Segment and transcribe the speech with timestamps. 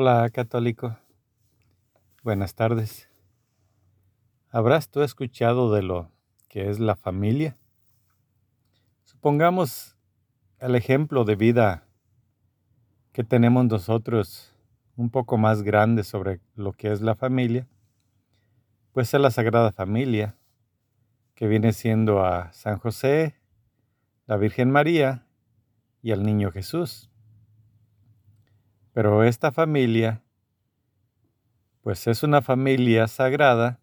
[0.00, 0.96] Hola, católico.
[2.22, 3.10] Buenas tardes.
[4.48, 6.12] ¿Habrás tú escuchado de lo
[6.48, 7.56] que es la familia?
[9.02, 9.96] Supongamos
[10.60, 11.88] el ejemplo de vida
[13.10, 14.54] que tenemos nosotros
[14.94, 17.66] un poco más grande sobre lo que es la familia,
[18.92, 20.36] pues es la Sagrada Familia,
[21.34, 23.34] que viene siendo a San José,
[24.26, 25.26] la Virgen María
[26.02, 27.10] y al Niño Jesús.
[28.98, 30.24] Pero esta familia,
[31.82, 33.78] pues es una familia sagrada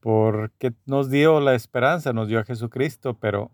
[0.00, 3.50] porque nos dio la esperanza, nos dio a Jesucristo, pero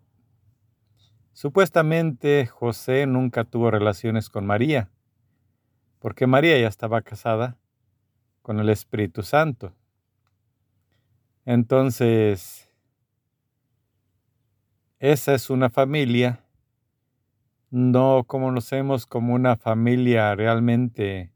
[1.33, 4.89] supuestamente José nunca tuvo relaciones con María,
[5.99, 7.57] porque María ya estaba casada
[8.41, 9.73] con el Espíritu Santo.
[11.43, 12.69] Entonces,
[14.99, 16.42] esa es una familia
[17.73, 21.33] no conocemos como una familia realmente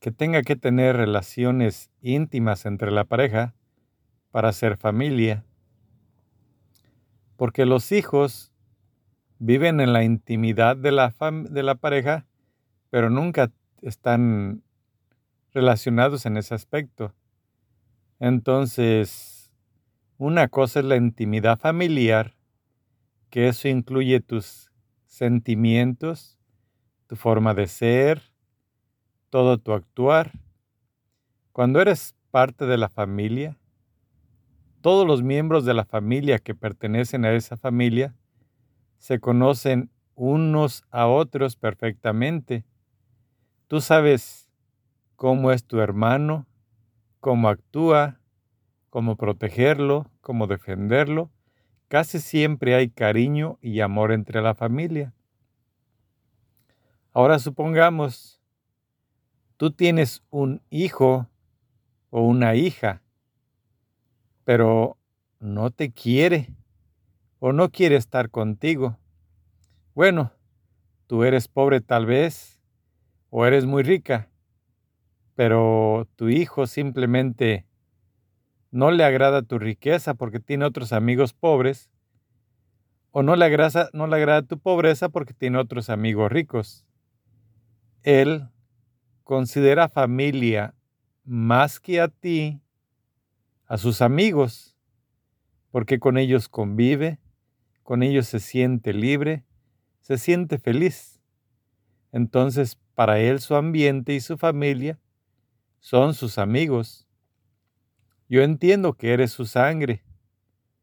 [0.00, 3.54] que tenga que tener relaciones íntimas entre la pareja
[4.32, 5.46] para ser familia.
[7.36, 8.52] Porque los hijos
[9.38, 11.14] viven en la intimidad de la,
[11.48, 12.26] de la pareja,
[12.90, 14.62] pero nunca están
[15.54, 17.14] relacionados en ese aspecto.
[18.20, 19.50] Entonces,
[20.18, 22.34] una cosa es la intimidad familiar
[23.34, 24.70] que eso incluye tus
[25.06, 26.38] sentimientos,
[27.08, 28.22] tu forma de ser,
[29.28, 30.30] todo tu actuar.
[31.50, 33.58] Cuando eres parte de la familia,
[34.82, 38.14] todos los miembros de la familia que pertenecen a esa familia
[38.98, 42.64] se conocen unos a otros perfectamente.
[43.66, 44.48] Tú sabes
[45.16, 46.46] cómo es tu hermano,
[47.18, 48.20] cómo actúa,
[48.90, 51.32] cómo protegerlo, cómo defenderlo
[51.88, 55.12] Casi siempre hay cariño y amor entre la familia.
[57.12, 58.40] Ahora supongamos,
[59.56, 61.28] tú tienes un hijo
[62.10, 63.02] o una hija,
[64.44, 64.96] pero
[65.38, 66.54] no te quiere
[67.38, 68.98] o no quiere estar contigo.
[69.94, 70.32] Bueno,
[71.06, 72.60] tú eres pobre tal vez
[73.30, 74.28] o eres muy rica,
[75.34, 77.66] pero tu hijo simplemente
[78.74, 81.90] no le agrada tu riqueza porque tiene otros amigos pobres,
[83.12, 86.84] o no le, agrada, agrada tu pobreza porque tiene otros amigos ricos.
[88.02, 88.48] Él
[89.22, 90.74] considera familia
[91.22, 92.60] más que a ti,
[93.68, 94.76] a sus amigos,
[95.70, 97.20] porque con ellos convive,
[97.84, 99.44] con ellos se siente libre,
[100.00, 101.20] se siente feliz.
[102.10, 104.98] Entonces, para él su ambiente y su familia
[105.78, 107.03] son sus amigos
[108.34, 110.02] yo entiendo que eres su sangre,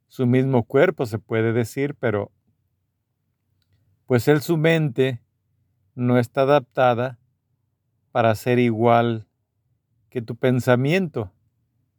[0.08, 2.32] su mismo cuerpo se puede decir, pero
[4.06, 5.22] pues él su mente
[5.94, 7.20] no está adaptada
[8.14, 9.28] para ser igual
[10.10, 11.34] que tu pensamiento.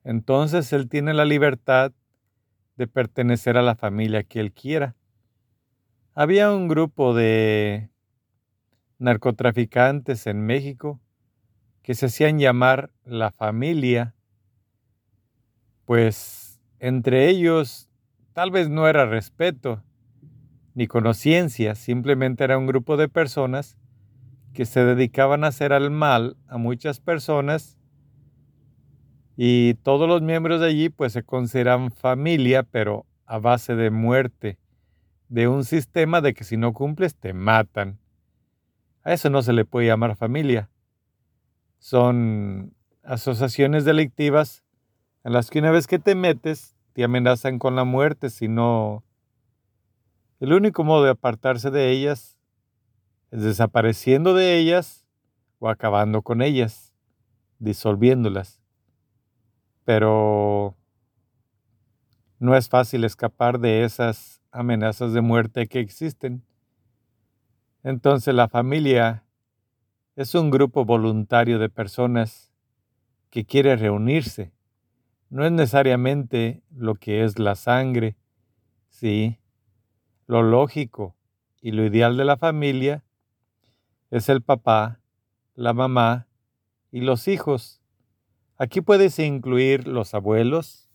[0.04, 1.92] Entonces él tiene la libertad
[2.76, 4.96] de pertenecer a la familia que él quiera.
[6.14, 7.90] Había un grupo de
[8.96, 10.98] narcotraficantes en México
[11.82, 14.14] que se hacían llamar la familia
[15.92, 17.90] pues entre ellos
[18.32, 19.82] tal vez no era respeto
[20.72, 23.76] ni conciencia, simplemente era un grupo de personas
[24.54, 27.76] que se dedicaban a hacer al mal a muchas personas
[29.36, 34.58] y todos los miembros de allí pues se consideran familia, pero a base de muerte,
[35.28, 37.98] de un sistema de que si no cumples te matan.
[39.02, 40.70] A eso no se le puede llamar familia.
[41.78, 42.72] Son
[43.02, 44.64] asociaciones delictivas
[45.24, 49.04] en las que una vez que te metes, te amenazan con la muerte, sino
[50.40, 52.36] el único modo de apartarse de ellas
[53.30, 55.06] es desapareciendo de ellas
[55.58, 56.92] o acabando con ellas,
[57.60, 58.60] disolviéndolas.
[59.84, 60.76] Pero
[62.38, 66.44] no es fácil escapar de esas amenazas de muerte que existen.
[67.84, 69.24] Entonces la familia
[70.16, 72.52] es un grupo voluntario de personas
[73.30, 74.52] que quiere reunirse
[75.32, 78.16] no es necesariamente lo que es la sangre,
[78.90, 79.38] sí.
[80.26, 81.16] Lo lógico
[81.62, 83.02] y lo ideal de la familia
[84.10, 85.00] es el papá,
[85.54, 86.28] la mamá
[86.90, 87.80] y los hijos.
[88.58, 90.90] Aquí puedes incluir los abuelos,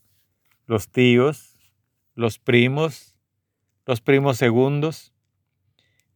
[0.67, 1.57] los tíos,
[2.13, 3.15] los primos,
[3.87, 5.15] los primos segundos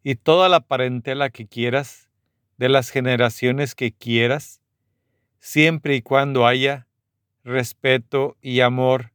[0.04, 2.12] y toda la parentela que quieras
[2.58, 4.62] de las generaciones que quieras,
[5.40, 6.88] siempre y cuando haya
[7.44, 9.12] respeto y amor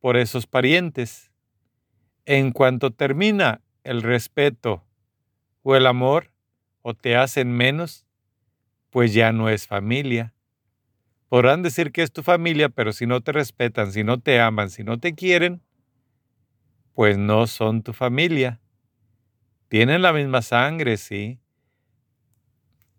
[0.00, 1.30] por esos parientes.
[2.26, 4.84] En cuanto termina el respeto
[5.62, 6.32] o el amor,
[6.82, 8.06] o te hacen menos,
[8.90, 10.32] pues ya no es familia.
[11.28, 14.70] Podrán decir que es tu familia, pero si no te respetan, si no te aman,
[14.70, 15.62] si no te quieren,
[16.94, 18.60] pues no son tu familia.
[19.68, 21.38] Tienen la misma sangre, sí.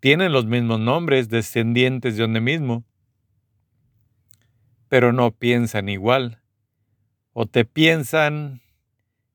[0.00, 2.84] Tienen los mismos nombres, descendientes de donde mismo,
[4.92, 6.42] pero no piensan igual.
[7.32, 8.60] O te piensan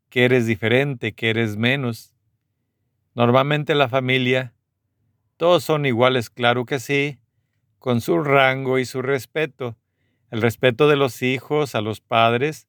[0.07, 2.15] que eres diferente, que eres menos.
[3.15, 4.53] Normalmente la familia,
[5.35, 7.17] todos son iguales, claro que sí,
[7.79, 9.75] con su rango y su respeto.
[10.29, 12.67] El respeto de los hijos a los padres,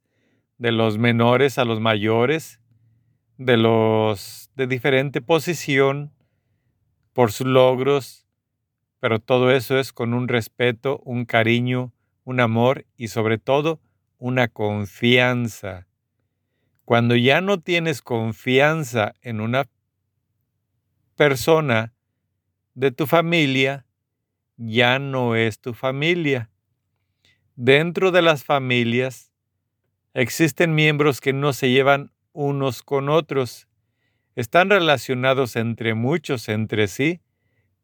[0.57, 2.59] de los menores a los mayores,
[3.37, 6.15] de los de diferente posición,
[7.13, 8.27] por sus logros,
[8.99, 11.93] pero todo eso es con un respeto, un cariño,
[12.29, 13.81] un amor y sobre todo
[14.19, 15.87] una confianza.
[16.85, 19.71] Cuando ya no tienes confianza en una
[21.17, 21.95] persona
[22.75, 23.87] de tu familia,
[24.59, 26.51] ya no es tu familia.
[27.57, 29.33] Dentro de las familias
[30.13, 33.69] existen miembros que no se llevan unos con otros.
[34.37, 37.23] Están relacionados entre muchos entre sí,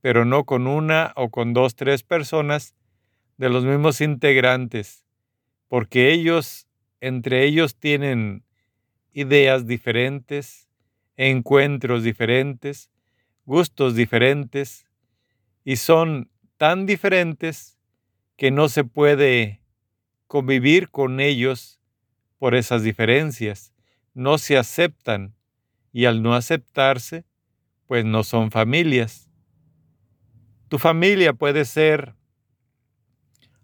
[0.02, 2.75] pero no con una o con dos, tres personas
[3.36, 5.04] de los mismos integrantes,
[5.69, 6.69] porque ellos,
[7.00, 8.44] entre ellos, tienen
[9.12, 10.69] ideas diferentes,
[11.16, 12.90] encuentros diferentes,
[13.44, 14.86] gustos diferentes,
[15.64, 17.78] y son tan diferentes
[18.36, 19.60] que no se puede
[20.26, 21.81] convivir con ellos
[22.38, 23.72] por esas diferencias.
[24.14, 25.34] No se aceptan
[25.92, 27.25] y al no aceptarse,
[27.86, 29.31] pues no son familias.
[30.69, 32.14] Tu familia puede ser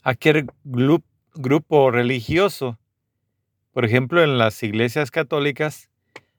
[0.02, 2.78] aquel grupo religioso.
[3.72, 5.90] Por ejemplo, en las iglesias católicas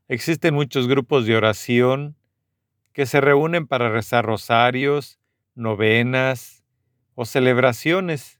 [0.08, 2.16] existen muchos grupos de oración
[2.94, 5.20] que se reúnen para rezar rosarios,
[5.56, 6.64] novenas
[7.16, 8.40] o celebraciones.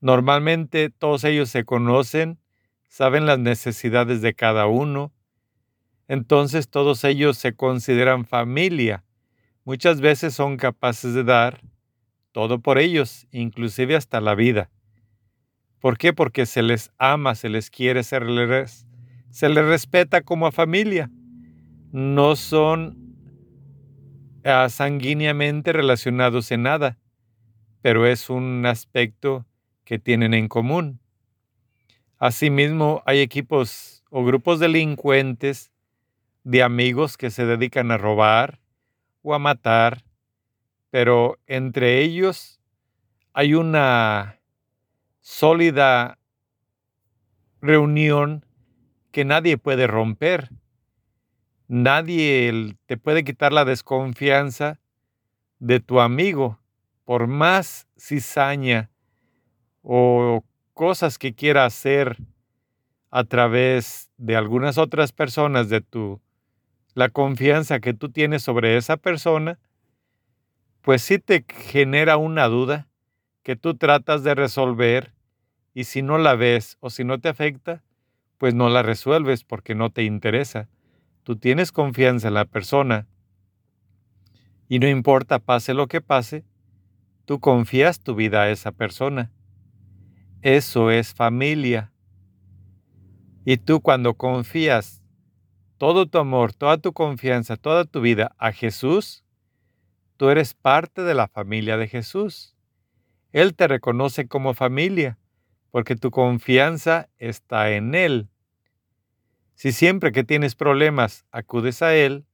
[0.00, 2.38] Normalmente todos ellos se conocen,
[2.88, 5.12] saben las necesidades de cada uno,
[6.08, 9.04] entonces todos ellos se consideran familia.
[9.64, 11.60] Muchas veces son capaces de dar
[12.32, 14.70] todo por ellos, inclusive hasta la vida.
[15.80, 16.12] ¿Por qué?
[16.12, 18.86] Porque se les ama, se les quiere, se les,
[19.30, 21.10] se les respeta como a familia.
[21.92, 23.00] No son
[24.68, 26.98] sanguíneamente relacionados en nada,
[27.82, 29.46] pero es un aspecto
[29.84, 31.00] que tienen en común.
[32.18, 35.72] Asimismo, hay equipos o grupos delincuentes
[36.44, 38.60] de amigos que se dedican a robar
[39.22, 40.04] o a matar,
[40.90, 42.60] pero entre ellos
[43.32, 44.40] hay una
[45.20, 46.18] sólida
[47.60, 48.44] reunión
[49.12, 50.50] que nadie puede romper.
[51.68, 54.80] Nadie te puede quitar la desconfianza
[55.60, 56.58] de tu amigo,
[57.04, 58.90] por más cizaña
[59.82, 60.44] o
[60.74, 62.16] cosas que quiera hacer
[63.10, 66.20] a través de algunas otras personas de tu
[66.94, 69.58] la confianza que tú tienes sobre esa persona,
[70.82, 72.88] pues sí te genera una duda
[73.42, 75.12] que tú tratas de resolver
[75.74, 77.82] y si no la ves o si no te afecta,
[78.38, 80.68] pues no la resuelves porque no te interesa
[81.22, 83.06] tú tienes confianza en la persona
[84.68, 86.44] y no importa pase lo que pase,
[87.24, 89.32] tú confías tu vida a esa persona.
[90.42, 91.92] Eso es familia.
[93.44, 95.02] Y tú cuando confías
[95.76, 99.24] todo tu amor, toda tu confianza, toda tu vida a Jesús,
[100.20, 102.54] tú eres parte de la familia de Jesús.
[103.32, 105.18] Él te reconoce como familia
[105.70, 108.28] porque tu confianza está en Él.
[109.54, 112.26] Si siempre que tienes problemas acudes a Él,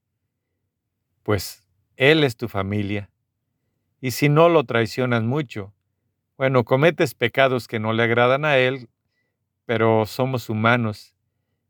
[1.23, 1.65] pues
[1.97, 3.09] Él es tu familia.
[4.01, 5.73] Y si no lo traicionas mucho,
[6.37, 8.89] bueno, cometes pecados que no le agradan a Él,
[9.65, 11.15] pero somos humanos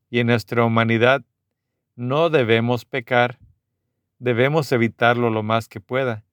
[0.09, 1.27] y en nuestra humanidad
[1.95, 3.39] no debemos pecar,
[4.19, 6.25] debemos evitarlo lo más que pueda.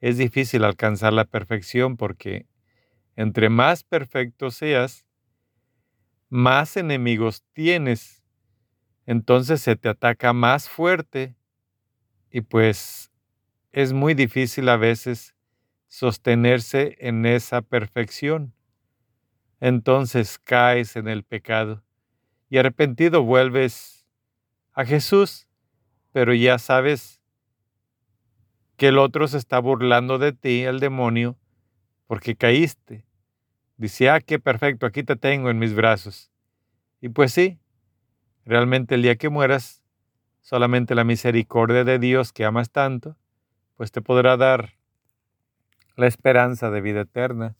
[0.00, 2.46] Es difícil alcanzar la perfección porque
[3.16, 5.06] entre más perfecto seas,
[6.28, 8.24] más enemigos tienes
[9.06, 11.36] entonces se te ataca más fuerte
[12.30, 13.10] y pues
[13.72, 15.34] es muy difícil a veces
[15.88, 18.54] sostenerse en esa perfección.
[19.60, 21.84] Entonces caes en el pecado
[22.48, 24.06] y arrepentido vuelves
[24.72, 25.46] a Jesús,
[26.14, 27.20] pero ya sabes
[28.76, 31.36] que el otro se está burlando de ti, el demonio,
[32.06, 33.04] porque caíste.
[33.76, 36.30] Dice, ah, qué perfecto, aquí te tengo en mis brazos.
[37.00, 37.58] Y pues sí,
[38.44, 39.82] Realmente el día que mueras,
[40.42, 43.16] solamente la misericordia de Dios que amas tanto
[43.76, 44.74] pues te podrá dar
[45.96, 47.56] la esperanza de vida eterna,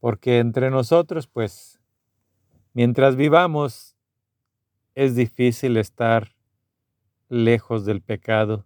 [0.00, 1.80] porque entre nosotros, pues,
[2.74, 3.96] mientras vivamos,
[4.94, 6.33] es difícil estar
[7.34, 8.64] lejos del pecado,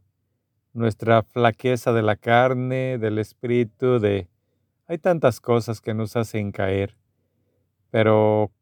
[0.75, 4.28] nuestra flaqueza de la carne, del espíritu, de...
[4.87, 6.96] Hay tantas cosas que nos hacen caer,
[7.90, 8.52] pero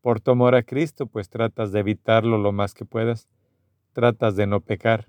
[0.00, 3.28] por tu amor a Cristo, pues tratas de evitarlo lo más que puedas,
[3.92, 5.08] tratas de no pecar.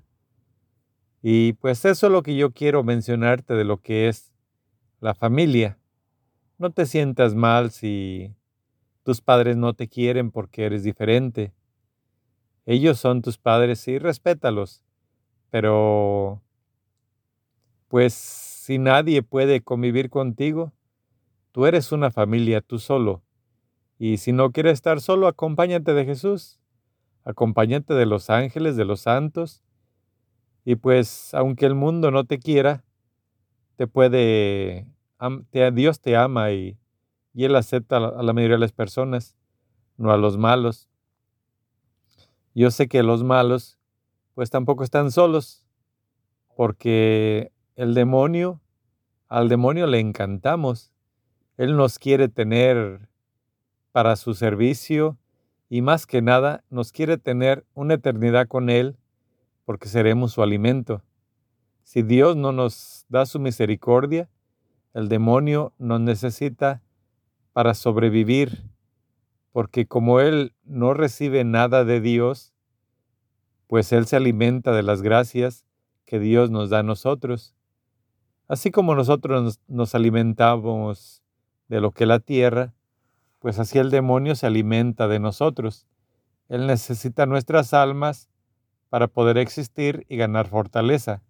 [1.22, 4.32] Y pues eso es lo que yo quiero mencionarte de lo que es
[5.00, 5.78] la familia.
[6.58, 8.34] No te sientas mal si
[9.04, 11.54] tus padres no te quieren porque eres diferente.
[12.68, 14.84] Ellos son tus padres y respétalos.
[15.50, 16.44] Pero,
[17.88, 20.74] pues si nadie puede convivir contigo,
[21.54, 23.24] tú eres una familia tú solo.
[23.98, 26.60] Y si no quieres estar solo, acompáñate de Jesús.
[27.24, 29.64] Acompáñate de los ángeles, de los santos.
[30.66, 32.84] Y pues, aunque el mundo no te quiera,
[33.78, 34.88] te puede,
[35.72, 36.78] Dios te ama y,
[37.34, 39.38] y Él acepta a la mayoría de las personas,
[39.96, 40.90] no a los malos.
[42.58, 43.78] Yo sé que los malos
[44.34, 45.64] pues tampoco están solos,
[46.56, 48.62] porque el demonio,
[49.28, 50.92] al demonio le encantamos.
[51.58, 53.10] Él nos quiere tener
[53.92, 55.20] para su servicio
[55.70, 58.98] y más que nada nos quiere tener una eternidad con Él
[59.64, 61.04] porque seremos su alimento.
[61.84, 64.32] Si Dios no nos da su misericordia,
[64.96, 66.82] el demonio nos necesita
[67.54, 68.64] para sobrevivir
[69.58, 72.54] porque como Él no recibe nada de Dios,
[73.66, 75.66] pues Él se alimenta de las gracias
[76.06, 77.56] que Dios nos da a nosotros.
[78.48, 81.24] Así como nosotros nos, alimentamos
[81.70, 82.76] de lo que la tierra,
[83.40, 85.88] pues así el demonio se alimenta de nosotros.
[86.50, 88.30] Él necesita nuestras almas
[88.90, 91.24] para poder existir y ganar fortaleza.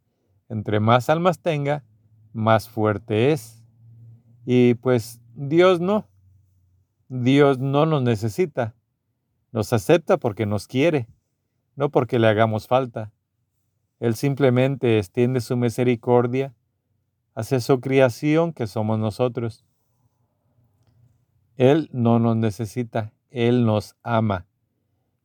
[0.49, 1.85] Entre más almas tenga,
[2.33, 3.63] más fuerte es.
[4.45, 6.09] Y pues Dios no.
[7.09, 8.75] Dios no nos necesita,
[9.51, 11.07] nos acepta porque nos quiere,
[11.75, 13.13] no porque le hagamos falta.
[13.99, 16.53] Él simplemente extiende su misericordia
[17.33, 19.65] hacia su creación que somos nosotros.
[21.55, 24.45] Él no nos necesita, Él nos ama.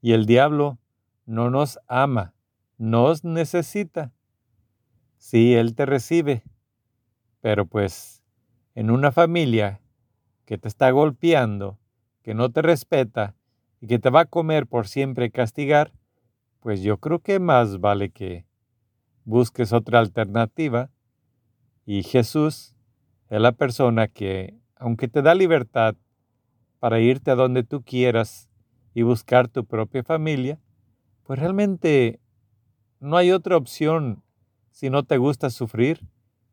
[0.00, 0.78] Y el diablo
[1.26, 2.34] no nos ama,
[2.78, 4.12] nos necesita.
[5.18, 6.44] Sí, Él te recibe,
[7.40, 8.22] pero pues
[8.74, 9.81] en una familia
[10.44, 11.78] que te está golpeando,
[12.22, 13.34] que no te respeta
[13.80, 15.92] y que te va a comer por siempre castigar,
[16.60, 18.46] pues yo creo que más vale que
[19.24, 20.90] busques otra alternativa
[21.84, 22.76] y Jesús
[23.28, 25.96] es la persona que, aunque te da libertad
[26.78, 28.48] para irte a donde tú quieras
[28.94, 30.60] y buscar tu propia familia,
[31.24, 32.20] pues realmente
[33.00, 34.22] no hay otra opción
[34.70, 36.08] si no te gusta sufrir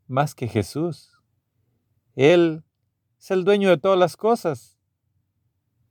[0.07, 1.21] más que Jesús.
[2.15, 2.63] Él
[3.19, 4.77] es el dueño de todas las cosas.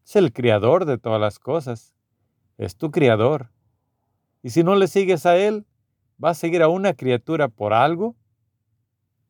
[0.04, 1.94] Es el creador de todas las cosas.
[2.56, 3.52] Es tu creador.
[4.42, 5.66] Y si no le sigues a Él,
[6.16, 8.16] vas a seguir a una criatura por algo,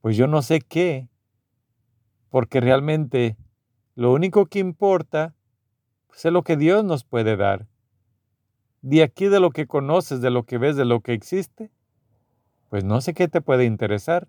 [0.00, 1.09] pues yo no sé qué.
[2.31, 3.37] Porque realmente
[3.97, 5.35] lo único que importa
[6.07, 7.67] pues, es lo que Dios nos puede dar.
[8.81, 11.73] De aquí de lo que conoces, de lo que ves, de lo que existe,
[12.69, 14.28] pues no sé qué te puede interesar,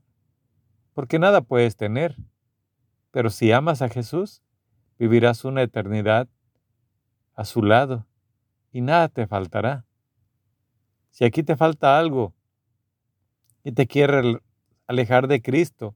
[0.96, 2.16] porque nada puedes tener.
[3.12, 4.42] Pero si amas a Jesús,
[4.98, 6.28] vivirás una eternidad
[7.36, 8.06] a su lado
[8.72, 9.86] y nada te faltará.
[11.10, 12.34] Si aquí te falta algo
[13.64, 14.38] y te quieres
[14.88, 15.96] alejar de Cristo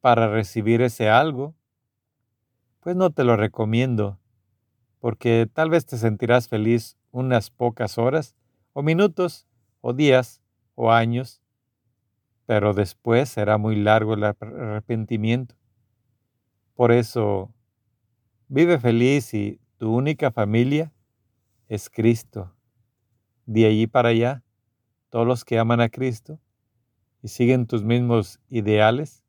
[0.00, 1.54] para recibir ese algo,
[2.80, 4.18] pues no te lo recomiendo,
[5.00, 8.36] porque tal vez te sentirás feliz unas pocas horas,
[8.72, 9.46] o minutos,
[9.80, 10.42] o días,
[10.74, 11.40] o años,
[12.46, 15.54] pero después será muy largo el arrepentimiento.
[16.74, 17.54] Por eso,
[18.48, 20.92] vive feliz y tu única familia
[21.68, 22.52] es Cristo.
[23.46, 24.42] De allí para allá,
[25.08, 26.40] todos los que aman a Cristo
[27.22, 29.22] y siguen tus mismos ideales,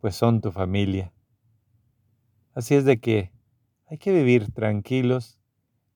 [0.00, 1.12] pues son tu familia.
[2.54, 3.30] Así es de que
[3.86, 5.38] hay que vivir tranquilos,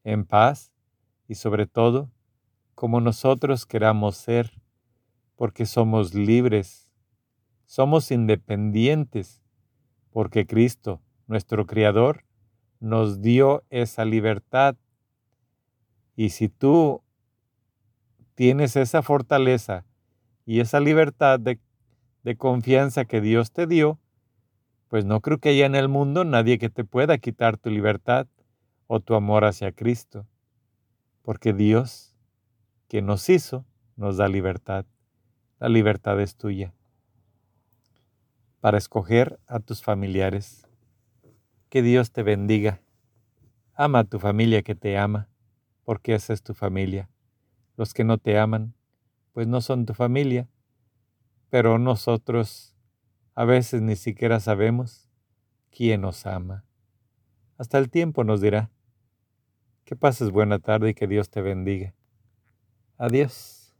[0.04, 0.72] en paz
[1.28, 2.10] y sobre todo
[2.74, 4.60] como nosotros queramos ser,
[5.36, 6.90] porque somos libres,
[7.64, 9.41] somos independientes
[10.12, 12.24] porque Cristo, nuestro Creador,
[12.80, 14.76] nos dio esa libertad.
[16.14, 17.02] Y si tú
[18.34, 19.86] tienes esa fortaleza
[20.44, 21.58] y esa libertad de,
[22.22, 23.98] de, confianza que Dios te dio,
[24.88, 28.26] pues no creo que haya en el mundo nadie que te pueda quitar tu libertad
[28.86, 30.26] o tu amor hacia Cristo,
[31.22, 32.14] porque Dios,
[32.88, 33.64] que nos hizo,
[33.96, 34.84] nos da libertad.
[35.58, 36.74] La libertad es tuya
[38.62, 40.68] para escoger a tus familiares.
[41.68, 42.80] Que Dios te bendiga.
[43.74, 45.28] Ama a tu familia que te ama,
[45.82, 47.10] porque esa es tu familia.
[47.76, 48.72] Los que no te aman,
[49.32, 50.48] pues no son tu familia,
[51.50, 52.76] pero nosotros
[53.34, 55.08] a veces ni siquiera sabemos
[55.72, 56.64] quién nos ama.
[57.58, 58.70] Hasta el tiempo nos dirá.
[59.84, 61.96] Que pases buena tarde y que Dios te bendiga.
[62.96, 63.74] Adiós.